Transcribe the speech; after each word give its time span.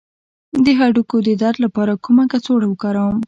د 0.63 0.67
هډوکو 0.79 1.17
د 1.27 1.29
درد 1.41 1.57
لپاره 1.65 1.93
کومه 2.03 2.23
کڅوړه 2.31 2.67
وکاروم؟ 2.69 3.17